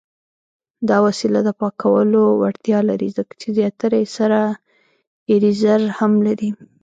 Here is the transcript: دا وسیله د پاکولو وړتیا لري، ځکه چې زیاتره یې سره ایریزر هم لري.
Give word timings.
دا 0.89 0.97
وسیله 1.07 1.39
د 1.43 1.49
پاکولو 1.61 2.21
وړتیا 2.41 2.79
لري، 2.89 3.09
ځکه 3.17 3.33
چې 3.41 3.47
زیاتره 3.57 3.95
یې 4.01 4.07
سره 4.17 4.39
ایریزر 5.31 5.81
هم 5.99 6.11
لري. 6.27 6.49